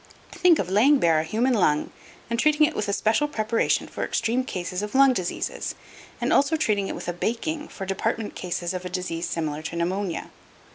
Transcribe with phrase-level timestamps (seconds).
[0.31, 1.91] Think of laying bare a human lung
[2.27, 5.75] and treating it with a special preparation for extreme cases of lung diseases,
[6.19, 9.75] and also treating it with a "baking" for department cases of a disease similar to
[9.75, 10.31] pneumonia.